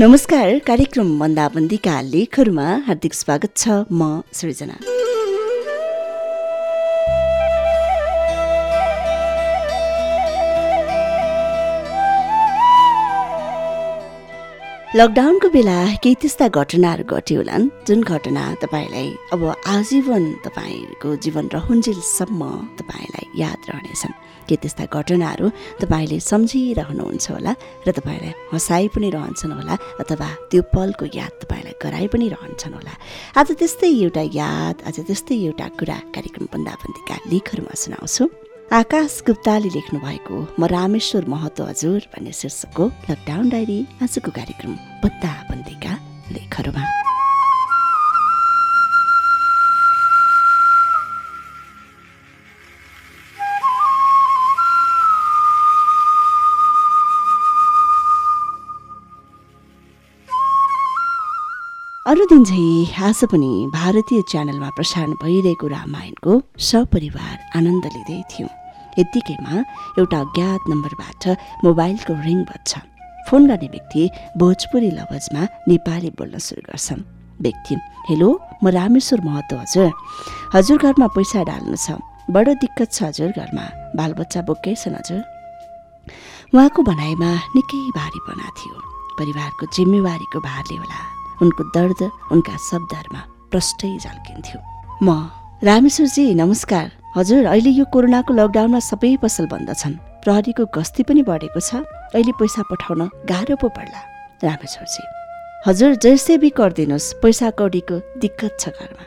[0.00, 4.76] नमस्कार कार्यक्रम बन्दाबन्दीका लेखहरूमा हार्दिक स्वागत छ म सृजना।
[14.90, 19.42] लकडाउनको बेला केही त्यस्ता घटनाहरू घट्यो होलान् जुन घटना तपाईँलाई अब
[19.74, 22.42] आजीवन तपाईँको जीवन रहन्जेलसम्म
[22.74, 24.14] तपाईँलाई याद रहनेछन्।
[24.50, 25.46] के त्यस्ता घटनाहरू
[25.78, 27.52] तपाईँले सम्झिरहनुहुन्छ होला
[27.86, 32.94] र तपाईँलाई हँसाइ पनि रहन्छन् होला अथवा त्यो पलको याद तपाईँलाई गराइ पनि रहन्छन् होला।
[33.38, 39.98] आज त्यस्तै एउटा याद आज त्यस्तै एउटा कुरा कार्यक्रम बन्दाबन्दीका लेखहरूमा सुनाउँछु। आकाश गुप्ताले लेख्नु
[39.98, 45.92] भएको म रामेश्वर महतो हजुर भन्ने शीर्षकको लकडाउन डायरी आजको कार्यक्रम बन्दाबन्दीका
[46.30, 47.09] लेखहरूमा।
[62.10, 62.62] अरू दिन झै
[63.06, 66.32] आज पनि भारतीय च्यानलमा प्रसारण भइरहेको रामायणको
[66.68, 68.48] सपरिवार आनन्द लिँदै थियौँ।
[68.98, 69.54] यत्तिकैमा
[70.00, 71.22] एउटा अज्ञात नम्बरबाट
[71.66, 72.70] मोबाइलको रिङ बज्छ।
[73.28, 74.02] फोन गर्ने व्यक्ति
[74.42, 77.06] भोजपुरी लवजमा नेपाली बोल्न सुरु गर्छन्।
[77.46, 77.74] व्यक्ति
[78.08, 78.28] हेलो
[78.62, 79.92] म रामेश्वर महतो हजुर।
[80.54, 81.94] हजुर घरमा पैसा डाल्नु छ।
[82.34, 85.22] बडो दिक्कत छ हजुर घरमा। बालबच्चा बोक्कै छन् हजुर।
[86.58, 88.76] उहाँको भनाइमा निकै भारीपना थियो।
[89.14, 92.00] परिवारको जिम्मेवारीको भारले होला। उनको दर्द
[92.32, 94.58] उनका शब्दहरूमा प्रष्टै झल्किन्थ्यो।
[95.02, 95.08] म
[95.64, 101.60] रामेश्वरजी नमस्कार। हजुर अहिले यो कोरोनाको लकडाउनमा सबै पसल बन्द छन्। प्रहरीको गस्ती पनि बढेको
[101.60, 101.82] छ।
[102.14, 104.00] अहिले पैसा पठाउन गाह्रो पो पर्ला
[104.44, 105.02] रामेश्वरजी।
[105.66, 109.04] हजुर जैसे गरिदिनुहोस्। पैसा कौडीको दिक्कत छ घरमा।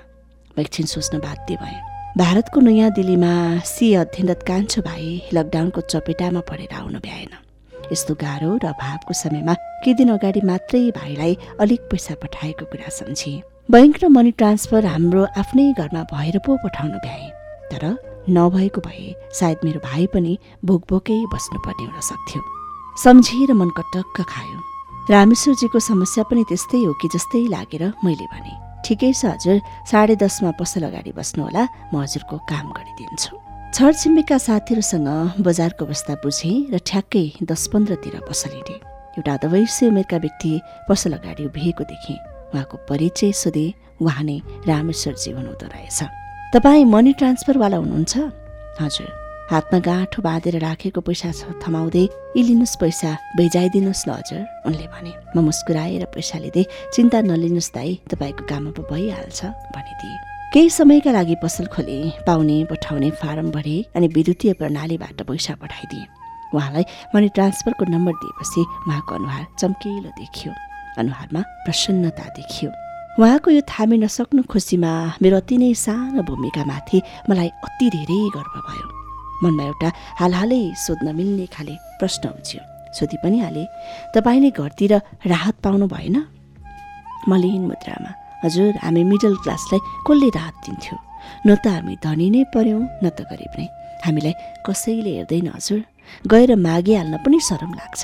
[0.53, 1.79] म एकछिन सोच्न बाध्य भएँ।
[2.17, 3.33] भारतको नयाँ दिल्लीमा
[3.65, 7.33] सी अध्ययनरत कान्छो भाइ लकडाउनको चपेटामा परेर आउनु भ्याएन।
[7.91, 13.33] यस्तो गाह्रो र अभावको समयमा केही दिन अगाडि मात्रै भाइलाई अलिक पैसा पठाएको कुरा सम्झे।
[13.71, 17.29] बैङ्क र मनी ट्रान्सफर हाम्रो आफ्नै घरमा भएर पो पठाउनु भ्याए।
[17.71, 17.83] तर
[18.29, 19.07] नभएको भए
[19.39, 20.33] सायद मेरो भाइ पनि
[20.65, 22.41] भोक भोकै बस्नुपर्ने हुन सक्थ्यो।
[23.03, 24.59] सम्झिएर मन कटक्क खायो।
[25.11, 28.53] रामेश्वरजीको समस्या पनि त्यस्तै हो कि जस्तै लागेर मैले भने
[28.85, 29.57] ठिकै छ हजुर
[29.91, 33.31] साढे दसमा पसल अगाडि बस्नुहोला म हजुरको काम गरिदिन्छु।
[33.73, 38.77] छरछिमेकका साथीहरूसँग बजारको अवस्था बुझेँ र ठ्याक्कै दस पन्ध्रतिर पसल हिँडेँ
[39.17, 40.51] एउटा दवैसी उमेरका व्यक्ति
[40.89, 42.17] पसल अगाडि उभिएको देखेँ
[42.53, 43.65] उहाँको परिचय सोधे
[43.97, 44.37] उहाँ नै
[44.69, 45.99] रामेश्वरजी हुनुहुँदो रहेछ।
[46.53, 48.13] तपाईँ मनी ट्रान्सफरवाला हुनुहुन्छ?
[48.77, 49.09] हजुर।
[49.49, 52.05] हातमा गाँठो बाँधेर राखेको पैसा छ थमाउँदै
[52.37, 53.09] लिनुहोस् पैसा
[53.41, 56.63] भेजाइदिनुहोस् न हजुर उनले भने। म मुस्कुराएर पैसा लिँदै
[56.93, 59.41] चिन्ता नलिनुहोस् दाई तपाईँको काम पो भइहाल्छ
[59.73, 61.97] भनिदिए। केही समयका लागि पसल खोले
[62.27, 66.05] पाउने पठाउने फारम भरे अनि विद्युतीय प्रणालीबाट पैसा पठाइदिए।
[66.53, 70.53] उहाँलाई मनी ट्रान्सफरको नम्बर दिएपछि उहाँको अनुहार चम्किलो देखियो।
[71.01, 72.69] अनुहारमा प्रसन्नता देखियो।
[73.17, 74.91] उहाँको यो थामी नसक्नु खुसीमा
[75.21, 78.87] मेरो अति नै सानो भूमिकामाथि मलाई अति धेरै गर्व भयो।
[79.41, 79.89] मनमा एउटा
[80.21, 82.61] हालहालै सोध्न मिल्ने खाले प्रश्न उठ्यो।
[82.93, 83.63] सोधि पनि हाले
[84.13, 84.93] तपाईँले घरतिर
[85.33, 86.17] राहत पाउनु भएन?
[87.29, 88.11] मलिन मुद्रामा
[88.43, 90.95] हजुर हामी मिडल क्लासलाई कसले राहत दिन्थ्यो?
[91.47, 93.67] न त हामी धनी नै पर्यौँ न त गरिब नै।
[94.05, 94.33] हामीलाई
[94.67, 95.79] कसैले हेर्दैन हजुर।
[96.27, 98.01] गएर मागिहाल्न पनि सरम लाग्छ।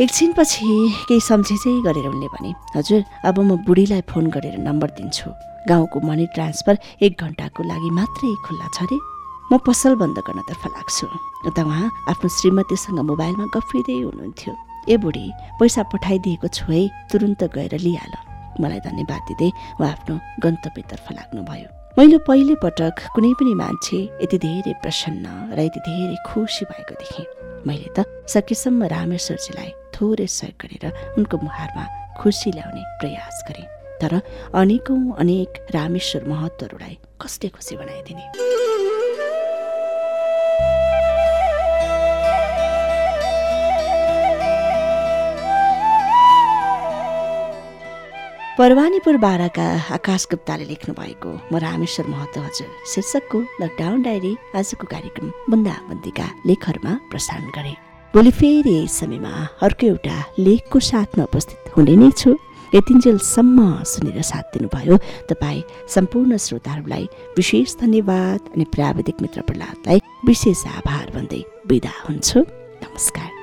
[0.00, 0.66] एकछिनपछि
[1.08, 5.28] केही सम्झिँचै गरेर उनले भने हजुर अब म बुढीलाई फोन गरेर नम्बर दिन्छु।
[5.68, 8.98] गाउँको मनी ट्रान्सफर एक घन्टाको लागि मात्रै खुल्ला छ अरे।
[9.52, 11.06] म पसल बन्द गर्नतर्फ लाग्छु।
[11.52, 14.52] उता उहाँ आफ्नो श्रीमतीसँग मोबाइलमा गफिँदै हुनुहुन्थ्यो।
[14.88, 15.26] ए बुढी
[15.60, 16.80] पैसा पठाइदिएको छु है
[17.12, 18.14] तुरुन्त गएर लिइहाल।
[18.60, 20.14] मलाई धन्यवाद दिँदै उहाँ आफ्नो
[20.44, 21.68] गन्तव्यतर्फ लाग्नुभयो।
[21.98, 25.26] मैले पहिले पटक कुनै पनि मान्छे यति धेरै प्रसन्न
[25.56, 27.26] र यति धेरै खुसी भएको देखेँ।
[27.68, 30.84] मैले त सकेसम्म रामेश्वरजीलाई थोरै सहयोग गरेर
[31.20, 31.84] उनको मुहारमा
[32.16, 33.68] खुसी ल्याउने प्रयास गरेँ।
[34.00, 34.12] तर
[34.56, 38.71] अनेकौँ अनेक रामेश्वर महत्वहरूलाई कस्तै खुसी बनाइदिने?
[48.58, 49.64] परवानीपुर बाराका
[49.96, 56.92] आकाश गुप्ताले लेख्नु भएको म रामेश्वर महतो हजुर। शीर्षकको लकडाउन डायरी आजको कार्यक्रम बन्दाबन्दीका लेखहरूमा
[57.10, 57.72] प्रसारण गरे।
[58.14, 59.32] भोलि फेरि यही समयमा
[59.64, 62.36] अर्को एउटा लेखको साथमा उपस्थित हुने नै छु।
[62.76, 63.58] यतिन्जेलसम्म
[63.88, 64.96] सुनेर साथ दिनुभयो
[65.32, 69.98] तपाईँ सम्पूर्ण श्रोताहरूलाई विशेष धन्यवाद अनि प्राविधिक मित्र प्रहलादलाई
[70.28, 72.40] विशेष आभार भन्दै बिदा हुन्छु।
[72.84, 73.41] नमस्कार।